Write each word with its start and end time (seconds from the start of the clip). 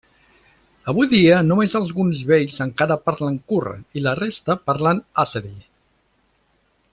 Avui 0.93 1.09
dia 1.09 1.41
només 1.49 1.75
alguns 1.79 2.21
vells 2.31 2.57
encara 2.65 2.97
parlen 3.09 3.37
kurd 3.53 4.01
i 4.01 4.03
la 4.07 4.15
resta 4.21 4.57
parlen 4.71 5.05
àzeri. 5.27 5.55